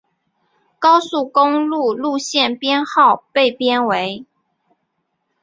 [0.79, 4.25] 高速公路路线编号被编为。